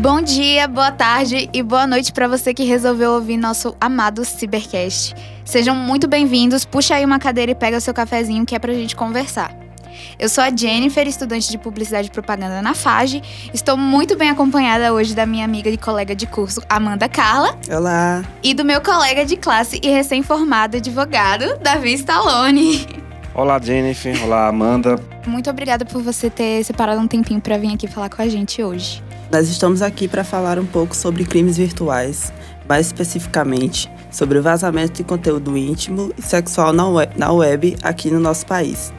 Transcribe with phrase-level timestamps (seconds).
[0.00, 5.14] Bom dia, boa tarde e boa noite para você que resolveu ouvir nosso amado Cybercast.
[5.44, 6.64] Sejam muito bem-vindos.
[6.64, 9.54] Puxa aí uma cadeira e pega seu cafezinho que é pra gente conversar.
[10.18, 13.22] Eu sou a Jennifer, estudante de Publicidade e Propaganda na FAGE.
[13.52, 17.58] Estou muito bem acompanhada hoje da minha amiga e colega de curso, Amanda Carla.
[17.70, 18.24] Olá!
[18.42, 23.09] E do meu colega de classe e recém-formado advogado, Davi Stallone.
[23.32, 24.24] Olá, Jennifer.
[24.24, 24.98] Olá, Amanda.
[25.24, 28.62] Muito obrigada por você ter separado um tempinho para vir aqui falar com a gente
[28.62, 29.02] hoje.
[29.30, 32.32] Nós estamos aqui para falar um pouco sobre crimes virtuais,
[32.68, 38.10] mais especificamente sobre o vazamento de conteúdo íntimo e sexual na web, na web aqui
[38.10, 38.92] no nosso país.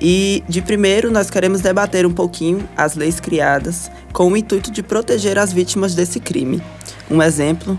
[0.00, 4.82] E, de primeiro, nós queremos debater um pouquinho as leis criadas com o intuito de
[4.82, 6.62] proteger as vítimas desse crime.
[7.10, 7.76] Um exemplo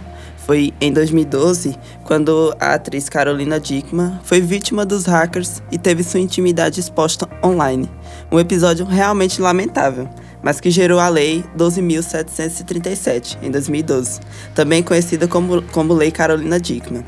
[0.48, 6.22] foi em 2012, quando a atriz Carolina Dickman foi vítima dos hackers e teve sua
[6.22, 7.90] intimidade exposta online.
[8.32, 10.08] Um episódio realmente lamentável,
[10.42, 14.22] mas que gerou a Lei 12.737, em 2012,
[14.56, 17.04] também conhecida como, como Lei Carolina Dickman.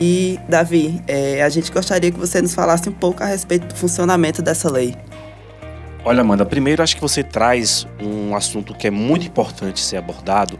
[0.00, 3.74] E, Davi, é, a gente gostaria que você nos falasse um pouco a respeito do
[3.74, 4.94] funcionamento dessa lei.
[6.04, 10.56] Olha, Amanda, primeiro acho que você traz um assunto que é muito importante ser abordado,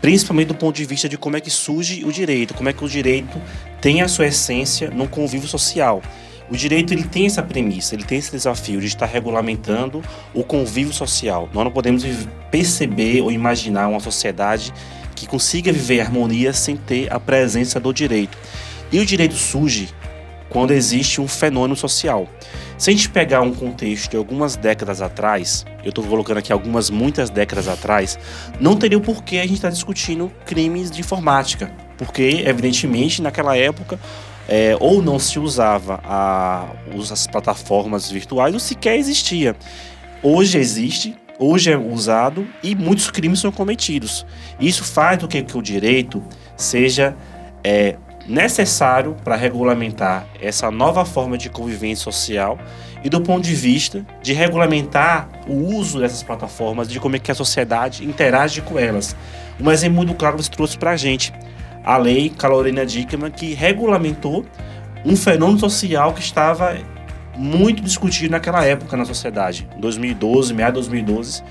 [0.00, 2.84] principalmente do ponto de vista de como é que surge o direito, como é que
[2.84, 3.40] o direito
[3.80, 6.02] tem a sua essência no convívio social.
[6.50, 10.02] O direito ele tem essa premissa, ele tem esse desafio de estar regulamentando
[10.34, 11.48] o convívio social.
[11.52, 12.04] Nós não podemos
[12.50, 14.72] perceber ou imaginar uma sociedade
[15.14, 18.36] que consiga viver em harmonia sem ter a presença do direito.
[18.90, 19.90] E o direito surge
[20.48, 22.28] quando existe um fenômeno social.
[22.80, 26.88] Se a gente pegar um contexto de algumas décadas atrás, eu estou colocando aqui algumas,
[26.88, 28.18] muitas décadas atrás,
[28.58, 31.70] não teria o porquê a gente estar tá discutindo crimes de informática.
[31.98, 34.00] Porque, evidentemente, naquela época,
[34.48, 36.72] é, ou não se usava a,
[37.12, 39.54] as plataformas virtuais, ou sequer existia.
[40.22, 44.24] Hoje existe, hoje é usado e muitos crimes são cometidos.
[44.58, 46.24] Isso faz com que, que o direito
[46.56, 47.14] seja
[47.62, 52.58] é, necessário para regulamentar essa nova forma de convivência social
[53.02, 57.30] e do ponto de vista de regulamentar o uso dessas plataformas, de como é que
[57.30, 59.16] a sociedade interage com elas.
[59.58, 61.32] Um exemplo muito claro você trouxe para a gente,
[61.84, 64.44] a lei Carolina Dickman, que regulamentou
[65.04, 66.76] um fenômeno social que estava
[67.36, 71.42] muito discutido naquela época na sociedade, 2012, meados de 2012,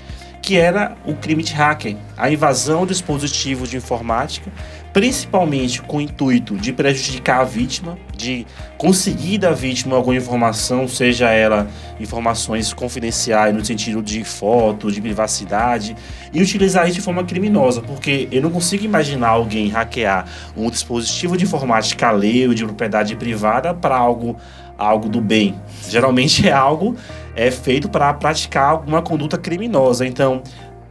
[0.42, 4.50] que era o crime de hacker, a invasão de dispositivos de informática
[4.92, 8.46] principalmente com o intuito de prejudicar a vítima, de
[8.76, 11.68] conseguir da vítima alguma informação, seja ela
[12.00, 15.96] informações confidenciais no sentido de foto, de privacidade,
[16.32, 21.36] e utilizar isso de forma criminosa, porque eu não consigo imaginar alguém hackear um dispositivo
[21.36, 24.36] de informática alheio de propriedade privada para algo
[24.80, 25.54] algo do bem.
[25.88, 26.96] Geralmente é algo
[27.36, 30.06] é feito para praticar alguma conduta criminosa.
[30.06, 30.42] Então,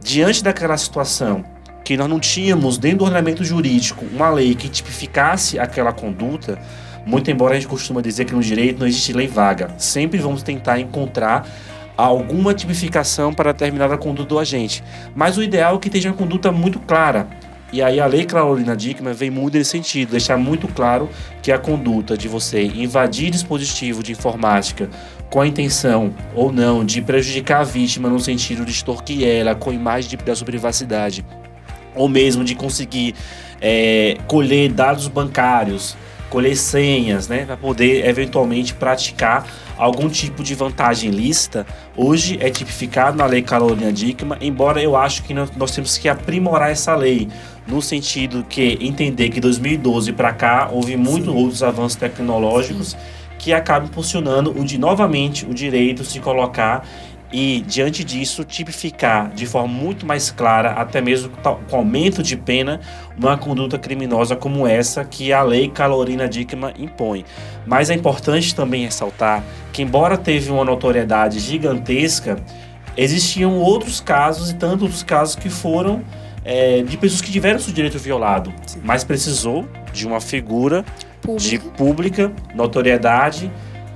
[0.02, 1.44] diante daquela situação
[1.84, 6.58] que nós não tínhamos dentro do ordenamento jurídico uma lei que tipificasse aquela conduta,
[7.04, 10.42] muito embora a gente costuma dizer que no direito não existe lei vaga, sempre vamos
[10.42, 11.46] tentar encontrar
[11.96, 14.82] alguma tipificação para determinada conduta do agente.
[15.14, 17.28] Mas o ideal é que esteja uma conduta muito clara.
[17.72, 21.08] E aí a lei Carolina Dickman vem muito nesse sentido, deixar muito claro
[21.40, 24.90] que a conduta de você invadir dispositivo de informática
[25.30, 29.72] com a intenção ou não de prejudicar a vítima no sentido de extorquir ela com
[29.72, 31.24] imagem de, da sua privacidade
[31.94, 33.14] ou mesmo de conseguir
[33.60, 35.96] é, colher dados bancários,
[36.28, 39.46] colher senhas, né, para poder eventualmente praticar
[39.80, 45.22] algum tipo de vantagem lícita, hoje é tipificado na Lei Carolina Dickmann, embora eu acho
[45.22, 47.28] que nós, temos que aprimorar essa lei,
[47.66, 52.96] no sentido que entender que 2012 para cá houve muitos outros avanços tecnológicos Sim.
[53.38, 56.86] que acabam impulsionando o de novamente o direito se colocar
[57.32, 61.30] e, diante disso, tipificar de forma muito mais clara, até mesmo
[61.68, 62.80] com aumento de pena,
[63.16, 67.24] uma conduta criminosa como essa que a lei Calorina Dickman impõe.
[67.66, 69.44] Mas é importante também ressaltar
[69.80, 72.36] que, embora teve uma notoriedade gigantesca,
[72.96, 76.02] existiam outros casos e tantos outros casos que foram
[76.44, 78.80] é, de pessoas que tiveram seu direito violado, Sim.
[78.84, 80.84] mas precisou de uma figura
[81.22, 81.40] Público.
[81.40, 83.50] de pública notoriedade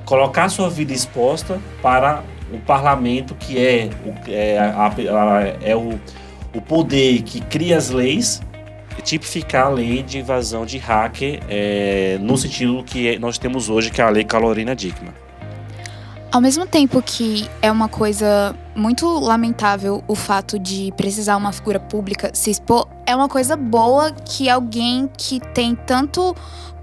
[0.04, 2.22] colocar sua vida exposta para
[2.52, 5.98] o parlamento, que é, o, é, a, a, é o,
[6.54, 8.42] o poder que cria as leis,
[9.02, 14.00] tipificar a lei de invasão de hacker é, no sentido que nós temos hoje, que
[14.00, 15.23] é a lei Calorina Dickman.
[16.34, 21.78] Ao mesmo tempo que é uma coisa muito lamentável o fato de precisar uma figura
[21.78, 26.34] pública se expor, é uma coisa boa que alguém que tem tanto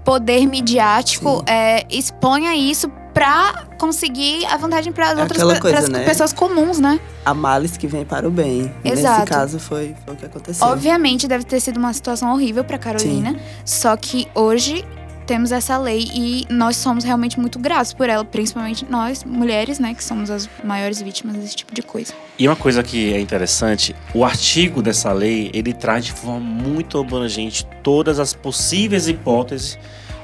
[0.02, 5.86] poder midiático é, exponha isso para conseguir a vantagem para É outras aquela pe- coisa,
[5.86, 6.02] né?
[6.06, 6.98] pessoas comuns, né?
[7.22, 8.72] Há males que vem para o bem.
[8.82, 9.20] Exato.
[9.20, 10.66] Nesse caso foi, foi o que aconteceu.
[10.66, 14.82] Obviamente deve ter sido uma situação horrível para Carolina, só que hoje
[15.26, 19.94] temos essa lei e nós somos realmente muito gratos por ela, principalmente nós, mulheres, né,
[19.94, 22.12] que somos as maiores vítimas desse tipo de coisa.
[22.38, 26.98] E uma coisa que é interessante, o artigo dessa lei, ele traz de forma muito
[26.98, 29.78] abrangente todas as possíveis hipóteses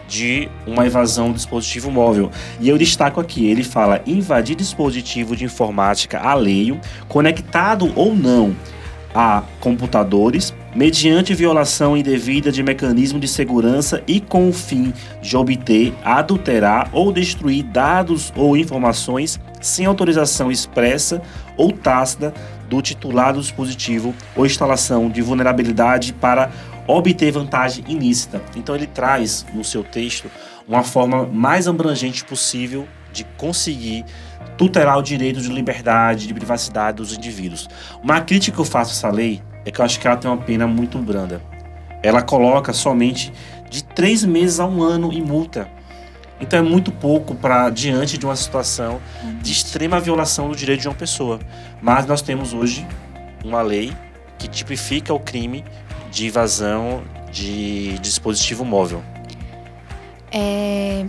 [0.08, 2.30] de uma invasão do dispositivo móvel.
[2.60, 8.56] E eu destaco aqui, ele fala invadir dispositivo de informática alheio, conectado ou não
[9.14, 15.94] a computadores, mediante violação indevida de mecanismo de segurança e com o fim de obter,
[16.04, 21.22] adulterar ou destruir dados ou informações sem autorização expressa
[21.56, 22.32] ou tácita
[22.68, 26.50] do titular do dispositivo ou instalação de vulnerabilidade para
[26.86, 28.40] obter vantagem ilícita.
[28.56, 30.30] Então ele traz no seu texto
[30.66, 34.04] uma forma mais abrangente possível de conseguir
[34.56, 37.68] tutelar o direito de liberdade, de privacidade dos indivíduos.
[38.02, 40.30] Uma crítica que eu faço a essa lei é que eu acho que ela tem
[40.30, 41.40] uma pena muito branda.
[42.02, 43.32] Ela coloca somente
[43.70, 45.68] de três meses a um ano em multa.
[46.40, 49.00] Então é muito pouco para diante de uma situação
[49.42, 51.38] de extrema violação do direito de uma pessoa.
[51.82, 52.86] Mas nós temos hoje
[53.44, 53.92] uma lei
[54.38, 55.64] que tipifica o crime
[56.10, 59.02] de invasão de dispositivo móvel.
[60.30, 61.04] É,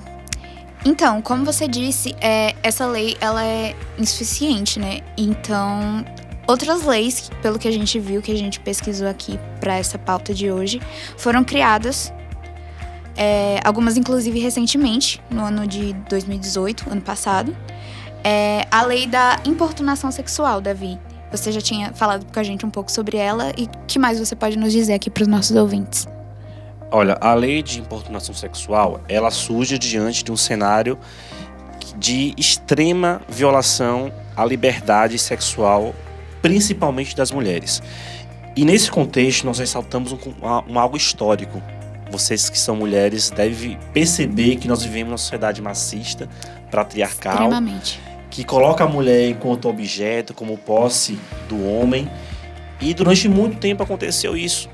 [0.86, 5.02] Então, como você disse, é, essa lei ela é insuficiente, né?
[5.18, 6.06] Então,
[6.48, 10.34] outras leis, pelo que a gente viu, que a gente pesquisou aqui para essa pauta
[10.34, 10.82] de hoje,
[11.18, 12.14] foram criadas.
[13.18, 17.56] é, algumas, inclusive, recentemente, no ano de 2018, ano passado.
[18.24, 20.98] É, a lei da importunação sexual, Davi.
[21.30, 24.18] Você já tinha falado com a gente um pouco sobre ela e o que mais
[24.20, 26.08] você pode nos dizer aqui para os nossos ouvintes?
[26.92, 30.98] Olha, a lei de importunação sexual, ela surge diante de um cenário
[31.98, 35.94] de extrema violação à liberdade sexual,
[36.42, 37.82] principalmente das mulheres.
[38.56, 40.18] E nesse contexto, nós ressaltamos um,
[40.68, 41.62] um, algo histórico.
[42.10, 46.28] Vocês que são mulheres devem perceber que nós vivemos numa sociedade machista,
[46.72, 47.52] patriarcal,
[48.32, 52.10] que coloca a mulher enquanto objeto, como posse do homem.
[52.82, 54.70] E durante muito tempo aconteceu isso.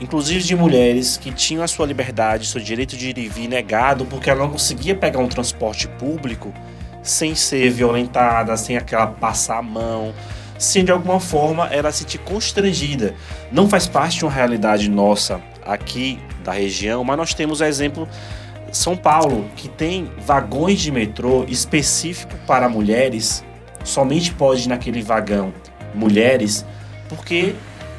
[0.00, 4.04] Inclusive de mulheres que tinham a sua liberdade, seu direito de ir e vir negado,
[4.04, 6.52] porque ela não conseguia pegar um transporte público
[7.02, 10.14] sem ser violentada, sem aquela passar a mão,
[10.58, 13.14] sem de alguma forma ela se sentir constrangida.
[13.50, 18.08] Não faz parte de uma realidade nossa aqui da região, mas nós temos o exemplo
[18.70, 23.44] São Paulo, que tem vagões de metrô específico para mulheres,
[23.84, 25.52] somente pode naquele vagão
[25.94, 26.64] mulheres,
[27.08, 27.54] porque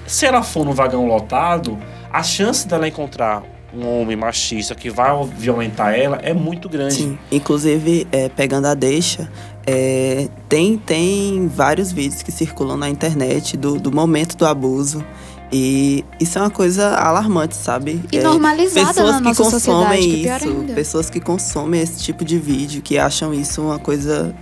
[0.09, 1.77] se ela for no vagão lotado,
[2.11, 6.95] a chance dela encontrar um homem machista que vai violentar ela é muito grande.
[6.95, 9.31] Sim, inclusive, é, pegando a deixa,
[9.67, 15.05] é, tem, tem vários vídeos que circulam na internet do, do momento do abuso.
[15.51, 18.01] E isso é uma coisa alarmante, sabe?
[18.11, 20.73] E É, normalizada pessoas na que nossa consomem sociedade, que isso, ainda.
[20.73, 24.35] pessoas que consomem esse tipo de vídeo, que acham isso uma coisa.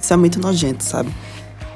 [0.00, 1.10] Isso é muito nojento, sabe?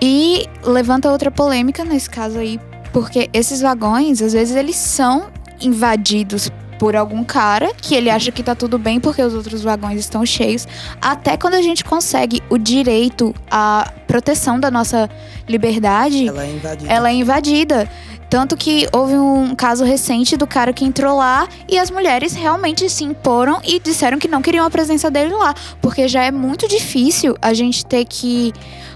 [0.02, 2.58] E levanta outra polêmica nesse caso aí,
[2.94, 5.26] porque esses vagões, às vezes, eles são
[5.60, 6.48] invadidos
[6.78, 10.24] por algum cara que ele acha que tá tudo bem porque os outros vagões estão
[10.24, 10.66] cheios.
[11.02, 15.10] Até quando a gente consegue o direito à proteção da nossa
[15.48, 16.92] liberdade, Ela é invadida.
[16.92, 17.90] ela é invadida.
[18.30, 22.88] Tanto que houve um caso recente do cara que entrou lá e as mulheres realmente
[22.88, 25.52] se imporam e disseram que não queriam a presença dele lá.
[25.80, 28.52] Porque já é muito difícil a gente ter que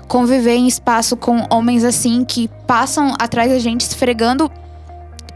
[0.09, 4.51] conviver em espaço com homens assim que passam atrás da gente esfregando,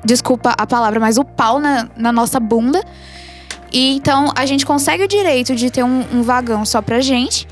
[0.05, 2.83] desculpa a palavra, mas o pau na, na nossa bunda.
[3.71, 7.47] E então a gente consegue o direito de ter um, um vagão só pra gente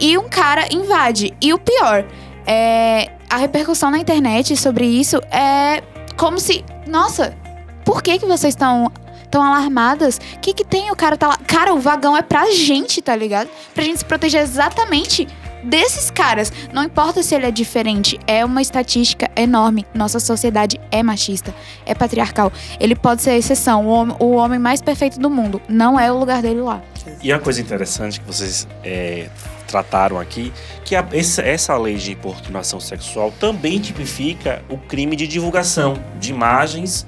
[0.00, 1.34] e um cara invade.
[1.40, 2.04] E o pior,
[2.46, 5.82] é, a repercussão na internet sobre isso é
[6.16, 7.36] como se, nossa,
[7.84, 8.90] por que que vocês estão
[9.30, 10.18] tão alarmadas?
[10.36, 10.90] O que que tem?
[10.90, 11.36] O cara tá lá.
[11.46, 13.48] Cara, o vagão é pra gente, tá ligado?
[13.74, 15.26] Pra gente se proteger exatamente
[15.64, 16.52] desses caras.
[16.72, 19.86] Não importa se ele é diferente, é uma estatística enorme.
[19.94, 21.54] Nossa sociedade é machista,
[21.86, 22.52] é patriarcal.
[22.78, 25.60] Ele pode ser a exceção, o homem, o homem mais perfeito do mundo.
[25.68, 26.82] Não é o lugar dele lá.
[27.22, 29.28] E uma coisa interessante que vocês é,
[29.66, 30.52] trataram aqui,
[30.84, 36.30] que a- essa, essa lei de importunação sexual também tipifica o crime de divulgação de
[36.30, 37.06] imagens,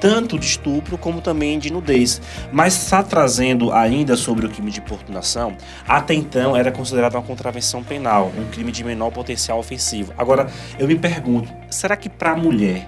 [0.00, 2.20] tanto de estupro como também de nudez.
[2.52, 7.82] Mas está trazendo ainda sobre o crime de importunação, até então era considerado uma contravenção
[7.82, 10.12] penal, um crime de menor potencial ofensivo.
[10.16, 10.46] Agora,
[10.78, 12.86] eu me pergunto, será que para a mulher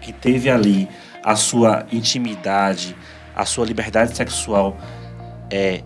[0.00, 0.88] que teve ali
[1.24, 2.96] a sua intimidade,
[3.34, 4.76] a sua liberdade sexual,
[5.50, 5.82] é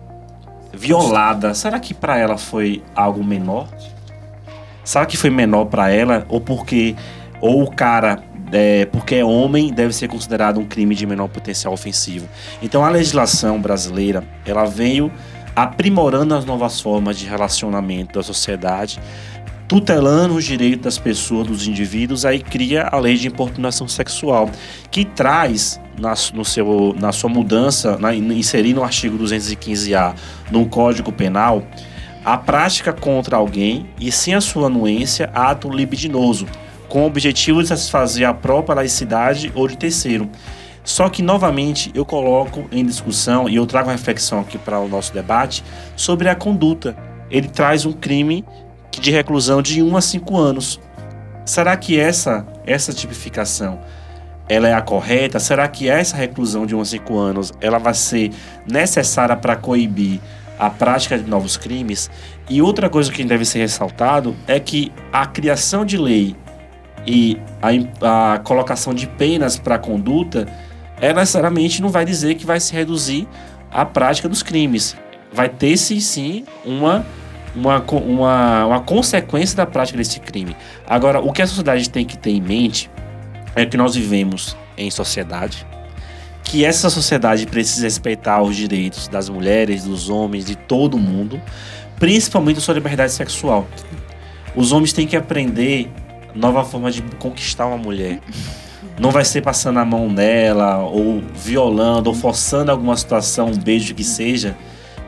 [0.73, 3.67] violada, será que para ela foi algo menor?
[4.83, 6.95] Será que foi menor para ela ou porque
[7.39, 11.73] ou o cara é, porque é homem deve ser considerado um crime de menor potencial
[11.73, 12.27] ofensivo?
[12.61, 15.11] Então a legislação brasileira ela veio
[15.55, 18.99] aprimorando as novas formas de relacionamento da sociedade,
[19.67, 24.49] tutelando os direitos das pessoas, dos indivíduos, aí cria a lei de importunação sexual,
[24.89, 30.13] que traz na, no seu, na sua mudança, na, inserindo o artigo 215A
[30.51, 31.63] no Código Penal,
[32.23, 36.45] a prática contra alguém e sem a sua anuência, ato libidinoso,
[36.91, 40.29] com o objetivo de satisfazer a própria laicidade ou de terceiro.
[40.83, 44.89] Só que, novamente, eu coloco em discussão e eu trago uma reflexão aqui para o
[44.89, 45.63] nosso debate
[45.95, 46.93] sobre a conduta.
[47.29, 48.43] Ele traz um crime
[48.91, 50.81] de reclusão de 1 a 5 anos.
[51.45, 53.79] Será que essa, essa tipificação
[54.49, 55.39] ela é a correta?
[55.39, 58.31] Será que essa reclusão de 1 a 5 anos ela vai ser
[58.67, 60.19] necessária para coibir
[60.59, 62.11] a prática de novos crimes?
[62.49, 66.35] E outra coisa que deve ser ressaltado é que a criação de lei
[67.05, 70.47] e a, a colocação de penas para a conduta,
[70.99, 73.27] ela necessariamente não vai dizer que vai se reduzir
[73.71, 74.95] a prática dos crimes.
[75.33, 77.05] Vai ter sim, sim uma,
[77.55, 80.55] uma, uma, uma consequência da prática desse crime.
[80.87, 82.89] Agora, o que a sociedade tem que ter em mente
[83.55, 85.65] é que nós vivemos em sociedade,
[86.43, 91.41] que essa sociedade precisa respeitar os direitos das mulheres, dos homens, de todo mundo,
[91.97, 93.67] principalmente a sua liberdade sexual.
[94.55, 95.89] Os homens têm que aprender
[96.35, 98.19] nova forma de conquistar uma mulher.
[98.99, 103.95] Não vai ser passando a mão nela, ou violando, ou forçando alguma situação, um beijo
[103.95, 104.55] que seja,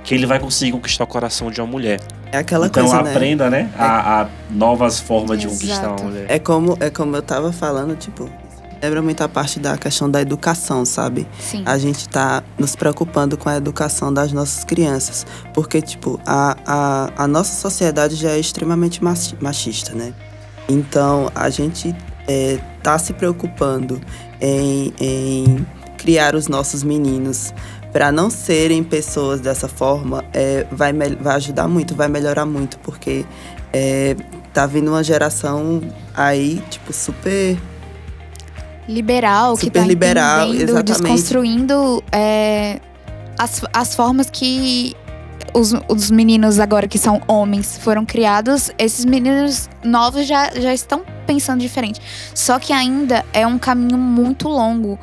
[0.04, 2.00] que ele vai conseguir conquistar o coração de uma mulher.
[2.32, 3.12] É aquela então coisa, né?
[3.12, 3.70] aprenda, né?
[3.78, 3.82] É...
[3.82, 5.62] A, a, novas formas de Exato.
[5.62, 6.26] conquistar uma mulher.
[6.28, 8.28] É como, é como eu tava falando, tipo,
[8.82, 11.28] lembra muito a parte da questão da educação, sabe?
[11.40, 11.62] Sim.
[11.64, 15.28] A gente tá nos preocupando com a educação das nossas crianças.
[15.54, 20.12] Porque, tipo, a, a, a nossa sociedade já é extremamente machi- machista, né?
[20.70, 21.96] Então, a gente
[22.28, 24.00] é, tá se preocupando
[24.40, 25.68] em, em
[25.98, 27.54] criar os nossos meninos
[27.92, 33.24] para não serem pessoas dessa forma, é, vai, vai ajudar muito, vai melhorar muito, porque
[33.72, 34.16] é,
[34.52, 35.82] tá vindo uma geração
[36.16, 37.56] aí, tipo, super
[38.88, 40.84] liberal, que Super tá liberal, exatamente.
[40.84, 42.80] desconstruindo é,
[43.38, 44.96] as, as formas que
[45.54, 51.04] os, os meninos agora que são homens foram criados, esses meninos novos já, já estão
[51.26, 52.02] pensando diferente.
[52.34, 55.00] Só que ainda é um caminho muito longo.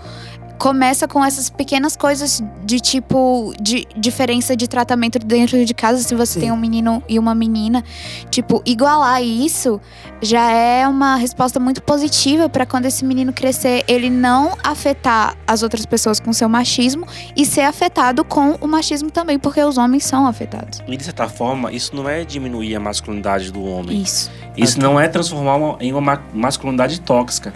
[0.60, 6.14] Começa com essas pequenas coisas de tipo de diferença de tratamento dentro de casa, se
[6.14, 6.40] você Sim.
[6.40, 7.82] tem um menino e uma menina,
[8.28, 9.80] tipo, igualar isso
[10.20, 15.62] já é uma resposta muito positiva para quando esse menino crescer, ele não afetar as
[15.62, 20.04] outras pessoas com seu machismo e ser afetado com o machismo também, porque os homens
[20.04, 20.82] são afetados.
[20.86, 24.02] E de certa forma, isso não é diminuir a masculinidade do homem.
[24.02, 24.30] Isso.
[24.54, 27.50] Isso não é transformar uma, em uma ma- masculinidade tóxica.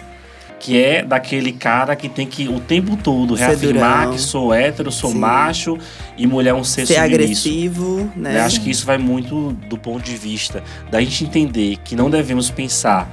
[0.65, 5.11] Que é daquele cara que tem que o tempo todo reafirmar que sou hétero, sou
[5.11, 5.19] Sim.
[5.19, 5.77] macho
[6.17, 8.39] e mulher é um ser, ser agressivo, né?
[8.39, 12.09] Eu acho que isso vai muito do ponto de vista da gente entender que não
[12.09, 13.07] devemos pensar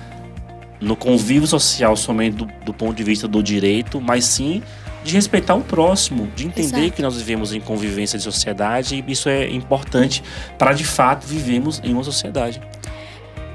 [0.80, 4.62] no convívio social somente do, do ponto de vista do direito, mas sim
[5.04, 6.92] de respeitar o próximo, de entender Exato.
[6.92, 10.22] que nós vivemos em convivência de sociedade e isso é importante
[10.56, 12.62] para de fato vivemos em uma sociedade.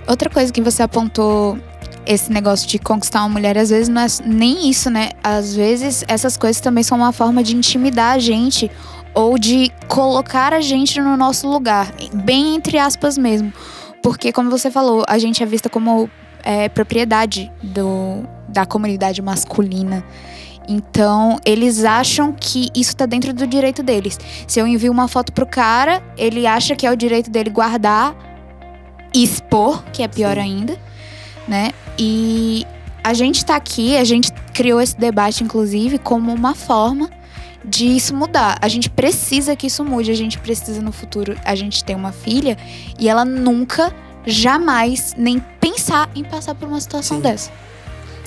[0.08, 1.58] Outra coisa que você apontou,
[2.08, 5.12] esse negócio de conquistar uma mulher, às vezes não é nem isso, né?
[5.24, 8.72] Às vezes essas coisas também são uma forma de intimidar a gente
[9.14, 13.52] ou de colocar a gente no nosso lugar, bem entre aspas mesmo.
[14.02, 16.10] Porque, como você falou, a gente é vista como
[16.44, 20.04] é, propriedade do, da comunidade masculina.
[20.68, 24.20] Então, eles acham que isso tá dentro do direito deles.
[24.46, 28.16] Se eu envio uma foto pro cara, ele acha que é o direito dele guardar
[29.14, 30.42] e expor, que é pior Sim.
[30.42, 30.78] ainda,
[31.48, 31.72] né?
[31.98, 32.66] E
[33.04, 37.10] a gente tá aqui, a gente criou esse debate, inclusive, como uma forma
[37.64, 38.58] de isso mudar.
[38.62, 42.12] A gente precisa que isso mude, a gente precisa no futuro, a gente ter uma
[42.12, 42.58] filha
[43.00, 43.94] e ela nunca,
[44.26, 47.24] jamais, nem pensar em passar por uma situação Sim.
[47.24, 47.52] dessa.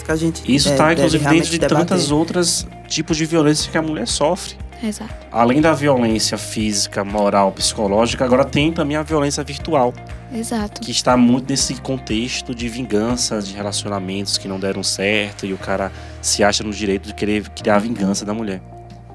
[0.04, 1.86] que a gente Isso é, está deve inclusive dentro de debater.
[1.86, 4.56] tantas outras tipos de violência que a mulher sofre.
[4.82, 5.14] Exato.
[5.30, 9.92] Além da violência física, moral, psicológica, agora tem também a violência virtual,
[10.34, 10.80] Exato.
[10.80, 15.58] que está muito nesse contexto de vingança, de relacionamentos que não deram certo e o
[15.58, 18.62] cara se acha no direito de querer criar a vingança da mulher.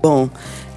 [0.02, 0.30] Bom,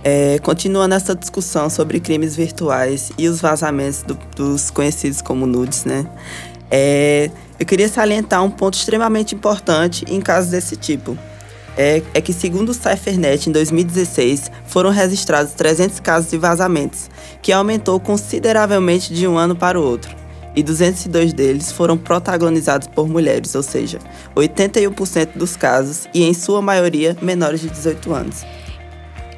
[0.03, 5.85] é, continuando essa discussão sobre crimes virtuais e os vazamentos do- dos conhecidos como nudes,
[5.85, 6.07] né?
[6.71, 11.17] É, eu queria salientar um ponto extremamente importante em casos desse tipo.
[11.79, 17.09] É, é que, segundo o Cyphernet, em 2016, foram registrados 300 casos de vazamentos,
[17.41, 20.15] que aumentou consideravelmente de um ano para o outro.
[20.57, 24.01] E 202 deles foram protagonizados por mulheres, ou seja,
[24.35, 28.45] 81% dos casos, e em sua maioria menores de 18 anos.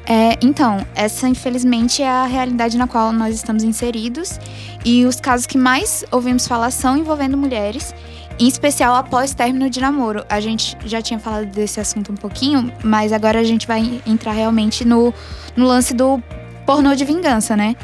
[0.07, 4.39] É, então, essa infelizmente é a realidade na qual nós estamos inseridos
[4.83, 7.93] e os casos que mais ouvimos falar são envolvendo mulheres
[8.41, 10.25] em especial após término de namoro.
[10.27, 14.31] A gente já tinha falado desse assunto um pouquinho, mas agora a gente vai entrar
[14.31, 15.13] realmente no,
[15.55, 16.21] no lance do
[16.65, 17.75] pornô de vingança, né?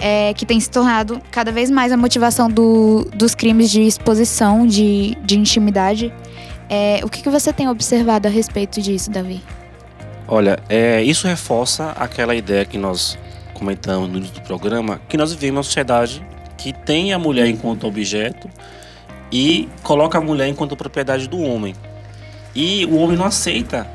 [0.00, 4.66] É, que tem se tornado cada vez mais a motivação do, dos crimes de exposição,
[4.66, 6.12] de, de intimidade.
[6.68, 9.40] É, o que, que você tem observado a respeito disso, Davi?
[10.26, 13.16] Olha, é, isso reforça aquela ideia que nós
[13.54, 16.20] comentamos no início do programa, que nós vivemos uma sociedade
[16.56, 18.50] que tem a mulher enquanto objeto
[19.30, 21.74] e coloca a mulher enquanto propriedade do homem.
[22.54, 23.86] E o homem não aceita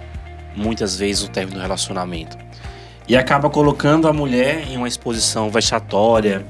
[0.56, 2.38] muitas vezes o término do relacionamento.
[3.08, 6.46] E acaba colocando a mulher em uma exposição vexatória,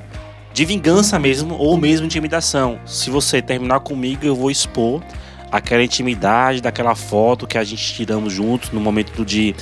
[0.54, 2.80] de vingança mesmo, ou mesmo intimidação.
[2.86, 5.02] Se você terminar comigo, eu vou expor
[5.52, 9.54] aquela intimidade daquela foto que a gente tiramos juntos no momento de,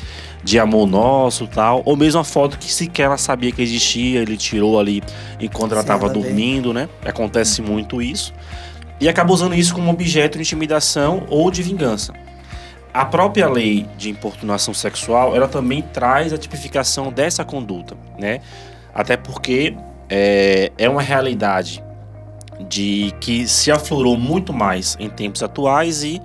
[0.43, 1.81] de amor nosso tal.
[1.85, 5.01] Ou mesmo a foto que sequer ela sabia que existia, ele tirou ali
[5.39, 6.87] enquanto ela estava dormindo, né?
[7.03, 8.33] Acontece muito isso
[9.03, 12.13] e acaba usando isso como objeto de intimidação ou de vingança.
[12.93, 18.39] A própria lei de importunação sexual, ela também traz a tipificação dessa conduta, né?
[18.95, 19.75] Até porque
[20.09, 21.83] é, é uma realidade
[22.69, 26.21] de que se aflorou muito mais em tempos atuais e,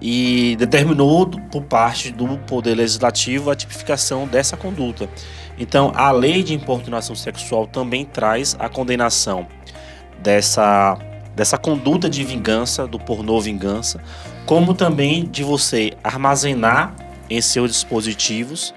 [0.00, 5.08] e determinou por parte do Poder Legislativo a tipificação dessa conduta.
[5.56, 9.46] Então, a lei de importunação sexual também traz a condenação
[10.20, 10.98] dessa
[11.36, 14.00] dessa conduta de vingança, do pornô vingança,
[14.44, 16.96] como também de você armazenar
[17.30, 18.74] em seus dispositivos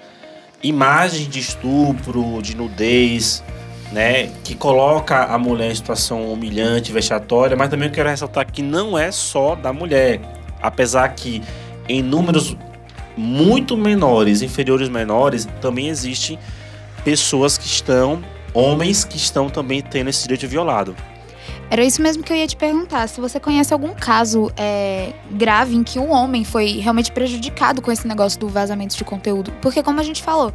[0.62, 3.44] imagens de estupro, de nudez,
[3.92, 8.62] né, que coloca a mulher em situação humilhante, vexatória, mas também eu quero ressaltar que
[8.62, 10.20] não é só da mulher,
[10.62, 11.42] apesar que
[11.88, 12.56] em números
[13.18, 16.38] muito menores, inferiores menores, também existem
[17.04, 20.96] pessoas que estão, homens que estão também tendo esse direito violado.
[21.70, 23.08] Era isso mesmo que eu ia te perguntar.
[23.08, 27.92] Se você conhece algum caso é, grave em que um homem foi realmente prejudicado com
[27.92, 29.52] esse negócio do vazamento de conteúdo.
[29.62, 30.52] Porque, como a gente falou,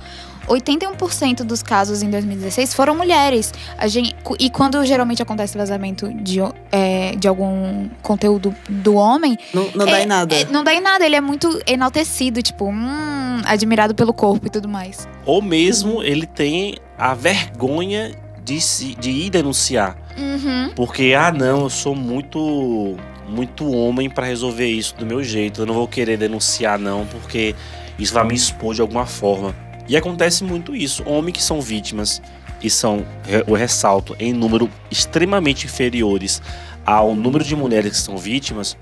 [0.49, 3.53] 81% dos casos em 2016 foram mulheres.
[3.87, 6.41] Gente, e quando geralmente acontece vazamento de,
[6.73, 9.39] é, de algum conteúdo do homem.
[9.53, 10.35] Não, não é, dá em nada.
[10.35, 11.07] É, não dá em nada.
[11.07, 15.09] Ele é muito enaltecido, tipo, hum, admirado pelo corpo e tudo mais.
[15.25, 18.13] Ou mesmo ele tem a vergonha
[18.45, 19.97] de, se, de ir denunciar.
[20.17, 20.71] Uhum.
[20.77, 25.63] Porque, ah, não, eu sou muito muito homem para resolver isso do meu jeito.
[25.63, 27.55] Eu não vou querer denunciar, não, porque
[27.99, 29.55] isso vai me expor de alguma forma.
[29.89, 31.03] E acontece muito isso.
[31.07, 32.21] Homens que são vítimas
[32.63, 33.05] e são,
[33.47, 36.43] eu ressalto, em número extremamente inferiores
[36.85, 38.77] ao número de mulheres que são vítimas,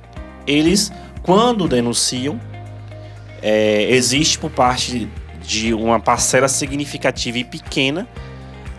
[0.47, 2.41] eles, quando denunciam,
[3.41, 5.09] é, existe por parte
[5.41, 8.09] de uma parcela significativa e pequena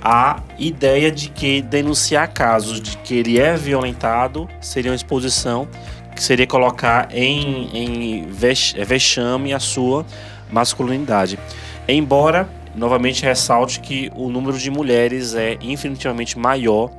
[0.04, 5.66] a ideia de que denunciar casos de que ele é violentado seria uma exposição
[6.14, 10.06] que seria colocar em, em vexame a sua
[10.52, 11.40] masculinidade.
[11.88, 16.92] Embora, novamente, ressalte que o número de mulheres é infinitivamente maior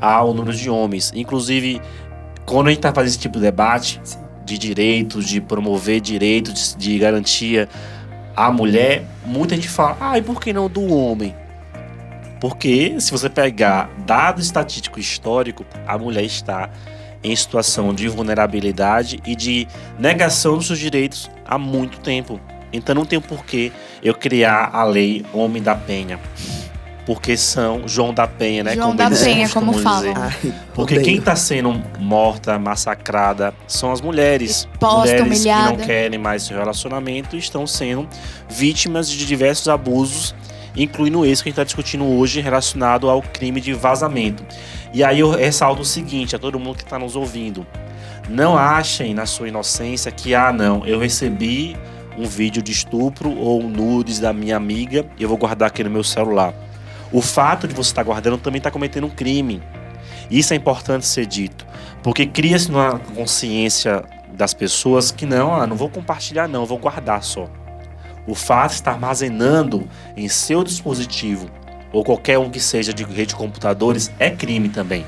[0.00, 1.12] ao número de homens.
[1.14, 1.80] Inclusive,
[2.46, 4.00] quando a gente está fazendo esse tipo de debate
[4.44, 7.68] de direitos, de promover direitos, de, de garantia
[8.34, 11.34] à mulher, muita gente fala, ah, e por que não do homem?
[12.40, 16.70] Porque se você pegar dado estatístico histórico, a mulher está
[17.22, 22.40] em situação de vulnerabilidade e de negação dos seus direitos há muito tempo.
[22.72, 23.70] Então não tem porquê
[24.02, 26.18] eu criar a lei Homem da Penha.
[27.04, 28.74] Porque são João da Penha, né?
[28.74, 30.14] João como da Penha, como falam.
[30.74, 34.68] Porque quem está sendo morta, massacrada, são as mulheres.
[34.70, 35.72] Exposta, mulheres humilhada.
[35.72, 38.08] que não querem mais esse relacionamento e estão sendo
[38.48, 40.34] vítimas de diversos abusos
[40.82, 44.44] incluindo esse que a gente está discutindo hoje relacionado ao crime de vazamento.
[44.92, 47.66] E aí eu ressalto o seguinte a todo mundo que está nos ouvindo:
[48.28, 51.76] não achem na sua inocência que, ah, não, eu recebi
[52.18, 55.90] um vídeo de estupro ou nudes da minha amiga e eu vou guardar aqui no
[55.90, 56.54] meu celular.
[57.12, 59.62] O fato de você estar tá guardando também está cometendo um crime.
[60.30, 61.66] Isso é importante ser dito,
[62.02, 67.22] porque cria-se uma consciência das pessoas que não, ah, não vou compartilhar, não, vou guardar
[67.22, 67.48] só.
[68.26, 71.50] O fato de estar armazenando em seu dispositivo
[71.92, 75.04] ou qualquer um que seja de rede de computadores é crime também.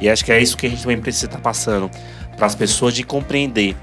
[0.00, 1.90] E acho que é isso que a gente também precisa estar passando
[2.36, 3.76] para as pessoas de compreender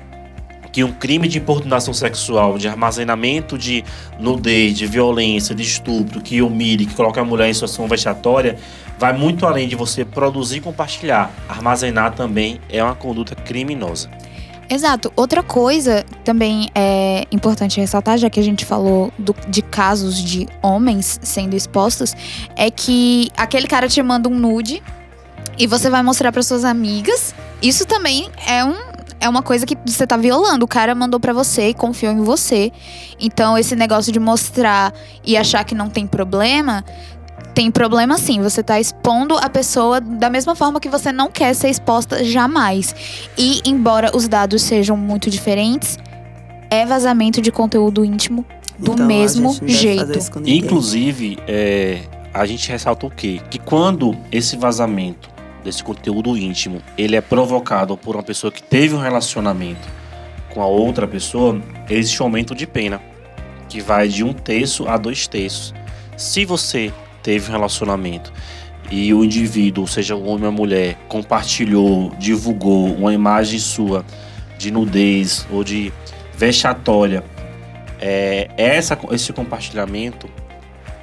[0.75, 3.82] que um crime de importunação sexual, de armazenamento de
[4.19, 8.58] nudez, de violência, de estupro, que humilhe, que coloca a mulher em situação vexatória,
[8.99, 11.32] vai muito além de você produzir e compartilhar.
[11.47, 14.10] Armazenar também é uma conduta criminosa.
[14.69, 15.12] Exato.
[15.15, 20.47] Outra coisa também é importante ressaltar, já que a gente falou do, de casos de
[20.62, 22.15] homens sendo expostos,
[22.56, 24.82] é que aquele cara te manda um nude
[25.58, 27.36] e você vai mostrar para suas amigas.
[27.62, 28.75] Isso também é um,
[29.19, 30.65] é uma coisa que você tá violando.
[30.65, 32.71] O cara mandou para você e confiou em você.
[33.19, 36.84] Então, esse negócio de mostrar e achar que não tem problema
[37.55, 38.41] tem problema sim.
[38.41, 42.93] Você tá expondo a pessoa da mesma forma que você não quer ser exposta jamais.
[43.37, 45.97] E embora os dados sejam muito diferentes,
[46.69, 48.45] é vazamento de conteúdo íntimo
[48.77, 50.19] do Então, mesmo jeito.
[50.45, 52.01] Inclusive, é,
[52.33, 53.39] a gente ressalta o quê?
[53.49, 55.29] Que quando esse vazamento
[55.63, 59.87] desse conteúdo íntimo, ele é provocado por uma pessoa que teve um relacionamento
[60.53, 63.01] com a outra pessoa, existe um aumento de pena,
[63.67, 65.73] que vai de um terço a dois terços.
[66.15, 66.93] Se você
[67.25, 68.31] teve um relacionamento
[68.91, 74.05] e o indivíduo, seja um homem ou mulher, compartilhou, divulgou uma imagem sua
[74.59, 75.91] de nudez ou de
[76.38, 77.23] vexatória,
[77.99, 80.29] é, essa, esse compartilhamento,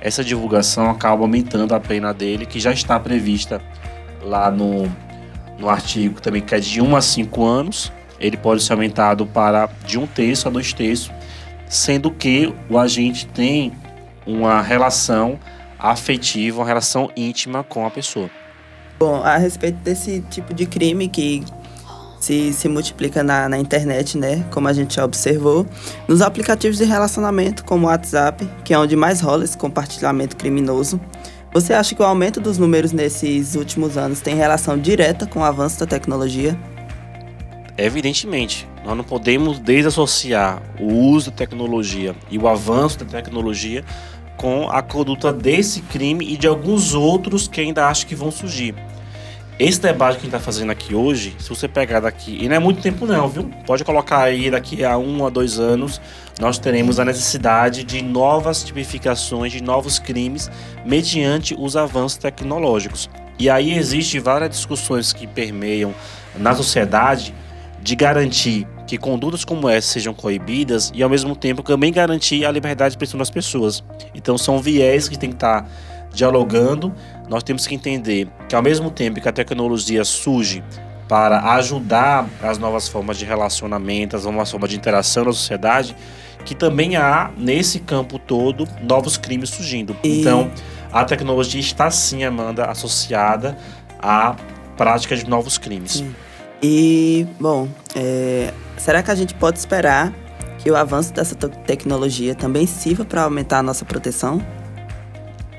[0.01, 3.61] essa divulgação acaba aumentando a pena dele, que já está prevista
[4.23, 4.89] lá no,
[5.59, 7.93] no artigo também, que é de 1 a 5 anos.
[8.21, 11.11] Ele pode ser aumentado para de um terço a dois terços,
[11.69, 13.73] sendo que o agente tem
[14.25, 15.41] uma relação
[15.83, 18.31] afetiva, uma relação íntima com a pessoa.
[18.99, 21.45] Bom, a respeito desse tipo de crime que
[22.21, 24.47] se, se multiplica na, na internet, né?
[24.53, 25.67] Como a gente já observou,
[26.07, 31.01] nos aplicativos de relacionamento, como o WhatsApp, que é onde mais rola esse compartilhamento criminoso.
[31.53, 35.45] Você acha que o aumento dos números nesses últimos anos tem relação direta com o
[35.45, 36.57] avanço da tecnologia?
[37.77, 43.85] Evidentemente, nós não podemos desassociar o uso da tecnologia e o avanço da tecnologia
[44.37, 48.75] com a conduta desse crime e de alguns outros que ainda acho que vão surgir.
[49.59, 52.57] Esse debate que a gente está fazendo aqui hoje, se você pegar daqui, e não
[52.57, 53.51] é muito tempo não, viu?
[53.67, 56.01] Pode colocar aí daqui a um a dois anos,
[56.41, 60.51] nós teremos a necessidade de novas tipificações, de novos crimes,
[60.85, 63.09] mediante os avanços tecnológicos.
[63.39, 65.95] E aí existe várias discussões que permeiam
[66.37, 67.35] na sociedade
[67.81, 72.51] de garantir que condutas como essa sejam coibidas e ao mesmo tempo também garantir a
[72.51, 73.83] liberdade de expressão das pessoas.
[74.15, 75.67] Então são viés que tem que estar
[76.13, 76.93] dialogando.
[77.27, 80.63] Nós temos que entender que ao mesmo tempo que a tecnologia surge
[81.09, 85.97] para ajudar as novas formas de relacionamento, as novas formas de interação na sociedade,
[86.45, 89.97] que também há nesse campo todo novos crimes surgindo.
[90.05, 90.51] E- Então,
[90.93, 93.57] a tecnologia está sim, Amanda, associada
[93.99, 94.37] à
[94.77, 95.93] prática de novos crimes.
[95.93, 96.15] Sim.
[96.63, 100.13] E, bom, é, será que a gente pode esperar
[100.59, 104.41] que o avanço dessa te- tecnologia também sirva para aumentar a nossa proteção?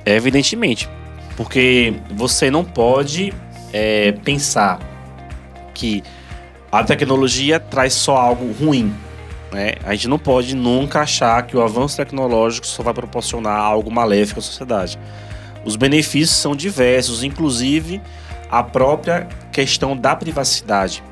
[0.06, 0.90] Evidentemente,
[1.36, 3.34] porque você não pode
[3.74, 4.80] é, pensar
[5.74, 6.02] que
[6.72, 8.94] a tecnologia traz só algo ruim.
[9.52, 9.74] Né?
[9.84, 14.40] A gente não pode nunca achar que o avanço tecnológico só vai proporcionar algo maléfico
[14.40, 14.98] à sociedade.
[15.66, 18.02] Os benefícios são diversos, inclusive
[18.50, 21.04] a própria questão da privacidade.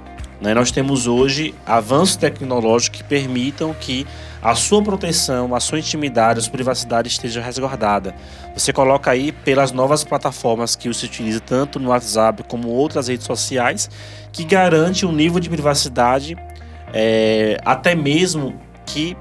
[0.41, 0.53] né?
[0.55, 4.05] Nós temos hoje avanços tecnológicos que permitam que
[4.41, 8.15] a sua proteção, a sua intimidade, a sua privacidade esteja resguardada.
[8.55, 13.27] Você coloca aí pelas novas plataformas que se utiliza tanto no WhatsApp como outras redes
[13.27, 13.87] sociais,
[14.31, 16.35] que garante um nível de privacidade
[16.91, 19.15] é, até mesmo que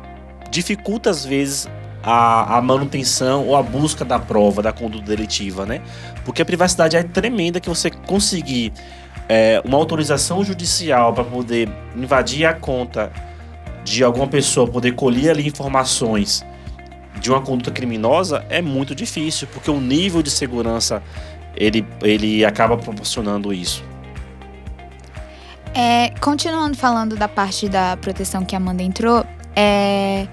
[0.51, 1.69] dificulta às vezes
[2.03, 5.83] a, a manutenção ou a busca da prova da conduta delitiva, né?
[6.25, 8.73] Porque a privacidade é tremenda que você conseguir
[9.33, 13.13] é, uma autorização judicial para poder invadir a conta
[13.85, 16.45] de alguma pessoa, poder colher ali informações
[17.21, 21.01] de uma conduta criminosa é muito difícil, porque o nível de segurança
[21.55, 23.85] ele, ele acaba proporcionando isso.
[25.73, 30.27] É, continuando falando da parte da proteção que a Amanda entrou, é,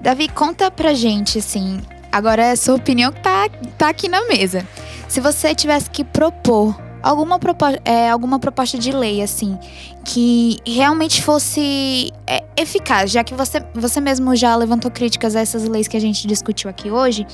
[0.00, 4.26] Davi, conta pra gente, assim, agora é a sua opinião que tá, tá aqui na
[4.26, 4.66] mesa.
[5.06, 9.58] Se você tivesse que propor alguma, propo é, alguma proposta de lei, assim,
[10.04, 15.64] que realmente fosse é, eficaz, já que você, você mesmo já levantou críticas a essas
[15.68, 17.26] leis que a gente discutiu aqui hoje,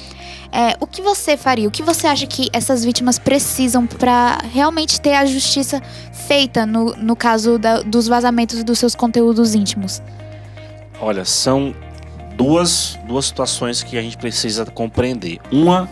[0.51, 1.69] é, o que você faria?
[1.69, 6.95] O que você acha que essas vítimas precisam pra realmente ter a justiça feita no,
[6.97, 10.03] no caso da- dos vazamentos dos seus conteúdos íntimos?
[11.01, 11.75] Olha, são
[12.37, 15.39] duas, duas situações que a gente precisa compreender.
[15.53, 15.89] Uma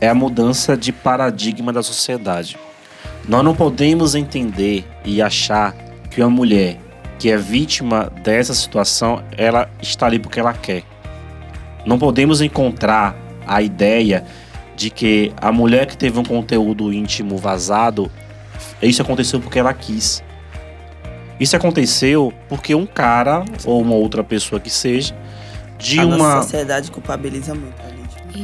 [0.00, 2.56] é a mudança de paradigma da sociedade.
[3.28, 5.74] Nós não podemos entender e achar
[6.10, 6.78] que uma mulher
[7.18, 10.82] que é vítima dessa situação, ela está ali porque ela quer.
[11.84, 13.14] Não podemos encontrar
[13.46, 14.24] a ideia
[14.74, 18.10] de que a mulher que teve um conteúdo íntimo vazado,
[18.80, 20.22] isso aconteceu porque ela quis.
[21.38, 25.14] Isso aconteceu porque um cara ou uma outra pessoa que seja
[25.78, 27.87] de a uma sociedade culpabiliza muito vítima.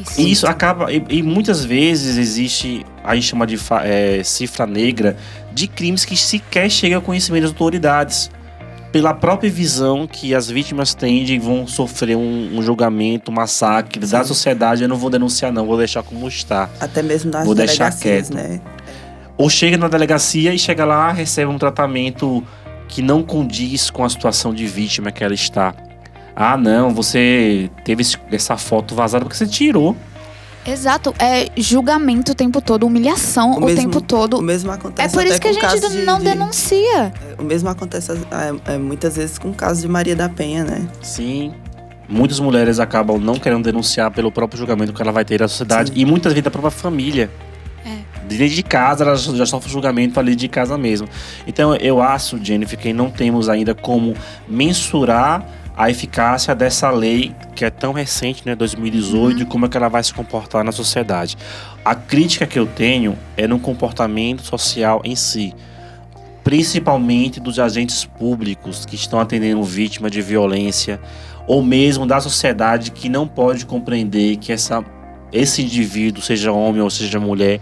[0.00, 0.20] Isso.
[0.20, 0.92] e isso acaba.
[0.92, 2.85] E, e muitas vezes existe.
[3.02, 5.16] A gente chama de é, cifra negra
[5.52, 8.30] de crimes que sequer chegam ao conhecimento das autoridades.
[8.90, 13.98] Pela própria visão que as vítimas têm de vão sofrer um, um julgamento, um massacre
[13.98, 14.28] da Sim.
[14.28, 14.83] sociedade.
[14.83, 16.70] Eu não vou denunciar, não, vou deixar como está.
[16.78, 18.35] Até mesmo nas Vou deixar delegacias, quieto.
[18.35, 18.61] né?
[19.37, 22.44] Ou chega na delegacia e chega lá, recebe um tratamento
[22.87, 25.74] que não condiz com a situação de vítima que ela está.
[26.36, 29.96] Ah, não, você teve esse- essa foto vazada porque você tirou.
[30.66, 31.14] Exato.
[31.18, 34.40] É julgamento o tempo todo, humilhação O o, mesmo- tempo O todo.
[34.42, 37.12] mesmo É acontece por até isso que a gente de- não de- denuncia.
[37.38, 40.88] O mesmo acontece é, é, muitas vezes com o caso de Maria da Penha, né?
[41.02, 41.52] Sim.
[42.08, 45.90] Muitas mulheres acabam não querendo denunciar pelo próprio julgamento que ela vai ter da sociedade
[45.92, 46.00] Sim.
[46.00, 47.30] e muitas vezes da própria família.
[47.84, 47.98] É.
[48.26, 51.06] Dentro de casa, ela já sofre julgamento ali de casa mesmo.
[51.46, 54.14] Então eu acho, Jennifer, que não temos ainda como
[54.48, 59.76] mensurar a eficácia dessa lei que é tão recente, né, 2018, e como é que
[59.76, 61.37] ela vai se comportar na sociedade.
[61.84, 65.54] A crítica que eu tenho é no comportamento social em si
[66.44, 71.00] principalmente dos agentes públicos que estão atendendo vítima de violência,
[71.46, 74.84] ou mesmo da sociedade que não pode compreender que essa,
[75.32, 77.60] esse indivíduo, seja homem ou seja mulher,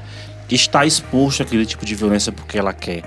[0.51, 3.03] está exposto àquele tipo de violência porque ela quer.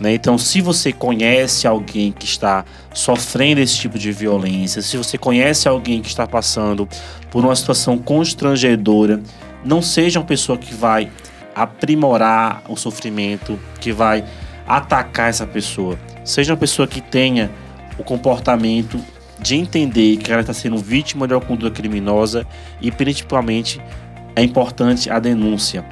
[0.00, 0.14] Né?
[0.14, 5.68] Então, se você conhece alguém que está sofrendo esse tipo de violência, se você conhece
[5.68, 6.88] alguém que está passando
[7.30, 9.20] por uma situação constrangedora,
[9.62, 11.10] não seja uma pessoa que vai
[11.54, 14.24] aprimorar o sofrimento, que vai
[14.66, 15.98] atacar essa pessoa.
[16.24, 17.50] Seja uma pessoa que tenha
[17.98, 18.98] o comportamento
[19.38, 22.46] de entender que ela está sendo vítima de uma conduta criminosa
[22.80, 23.80] e principalmente
[24.34, 25.84] é importante a denúncia.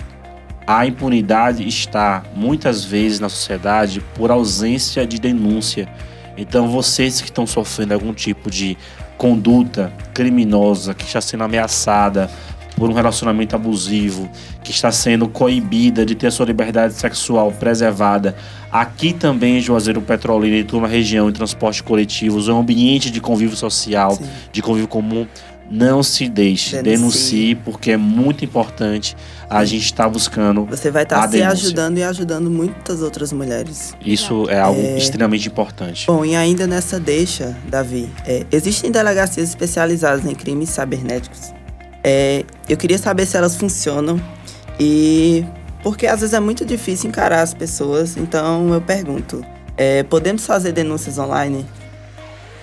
[0.68, 5.88] A impunidade está muitas vezes na sociedade por ausência de denúncia.
[6.37, 8.76] Então vocês que estão sofrendo algum tipo de
[9.16, 12.31] conduta criminosa, que está sendo ameaçada
[12.76, 14.28] por um relacionamento abusivo,
[14.62, 18.37] que está sendo coibida de ter a sua liberdade sexual preservada,
[18.70, 23.11] aqui também em Juazeiro Petrolina e toda a região em transporte coletivos, é um ambiente
[23.11, 24.28] de convívio social, Sim.
[24.52, 25.26] de convívio comum,
[25.70, 26.90] não se deixe, Denuncie.
[26.98, 29.16] denuncie, porque é muito importante
[29.50, 30.64] a gente estar buscando.
[30.66, 31.52] Você vai A estar se denúncia.
[31.66, 33.94] ajudando e ajudando muitas outras mulheres.
[34.04, 34.96] Isso é algo É.
[34.96, 36.07] extremamente importante.
[36.07, 41.52] Bom, e ainda nessa deixa, Davi, é, existem delegacias especializadas em crimes cibernéticos.
[42.02, 44.20] É, eu queria saber se elas funcionam
[44.81, 45.44] e
[45.83, 49.44] porque às vezes é muito difícil encarar as pessoas, então eu pergunto:
[49.76, 51.66] é, podemos fazer denúncias online?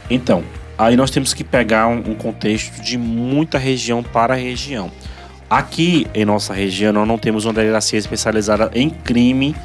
[0.10, 0.44] Então,
[0.78, 4.92] aí nós temos que pegar um, um contexto de muita região para região.
[5.50, 9.56] Aqui em nossa região, nós não temos uma delegacia especializada em crime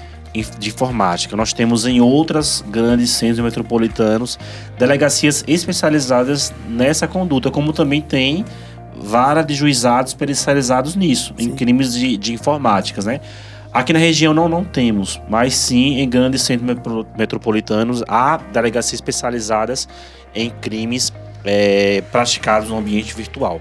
[0.58, 1.36] de informática.
[1.36, 4.38] Nós temos em outras grandes centros metropolitanos
[4.78, 8.44] delegacias especializadas nessa conduta, como também tem
[8.94, 11.56] vara de juizados especializados nisso, em Sim.
[11.56, 13.20] crimes de, de informáticas, né?
[13.72, 18.94] Aqui na região não, não temos, mas sim em grandes centros metro- metropolitanos há delegacias
[18.94, 19.88] especializadas
[20.34, 21.12] em crimes
[21.44, 23.60] eh, praticados no ambiente virtual.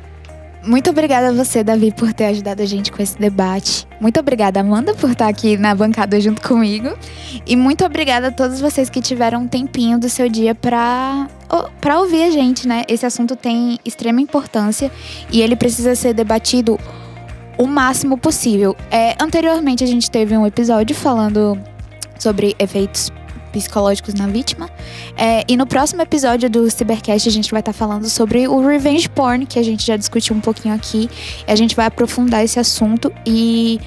[0.62, 3.88] Muito obrigada a você, Davi, por ter ajudado a gente com esse debate.
[4.02, 6.98] Muito obrigada, Amanda, por estar aqui na bancada junto comigo.
[7.48, 11.28] E muito obrigada a todos vocês que tiveram um tempinho do seu dia para
[11.80, 12.84] para ouvir a gente, né?
[12.88, 14.92] Esse assunto tem extrema importância
[15.32, 16.78] e ele precisa ser debatido
[17.60, 18.76] o máximo possível.
[18.90, 21.60] É, anteriormente a gente teve um episódio falando
[22.18, 23.12] sobre efeitos
[23.52, 24.70] psicológicos na vítima.
[25.18, 29.10] É, e no próximo episódio do Cybercast a gente vai estar falando sobre o revenge
[29.10, 31.10] porn, que a gente já discutiu um pouquinho aqui.
[31.46, 33.82] A gente vai aprofundar esse assunto e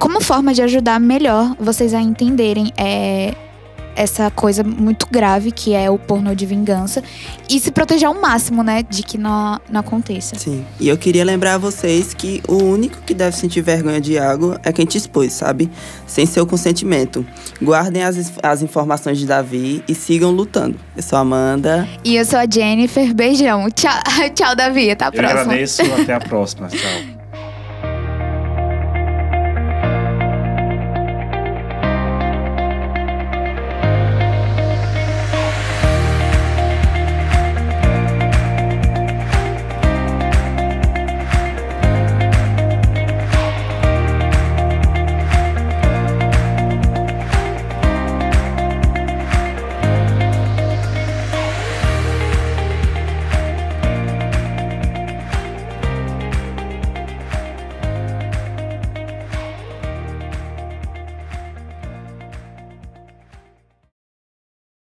[0.00, 3.34] como forma de ajudar melhor vocês a entenderem é,
[3.98, 7.02] essa coisa muito grave que é o pornô de vingança
[7.50, 10.36] e se proteger ao máximo, né, de que não, não aconteça.
[10.38, 10.64] Sim.
[10.78, 14.56] E eu queria lembrar a vocês que o único que deve sentir vergonha de algo
[14.62, 15.68] é quem te expôs, sabe?
[16.06, 17.26] Sem seu consentimento.
[17.60, 20.78] Guardem as, as informações de Davi e sigam lutando.
[20.96, 21.88] Eu sou a Amanda.
[22.04, 23.68] E eu sou a Jennifer, beijão.
[23.70, 23.92] Tchau,
[24.34, 25.40] tchau Davi, até a Eu próxima.
[25.40, 26.68] agradeço, até a próxima.
[26.68, 26.78] Tchau.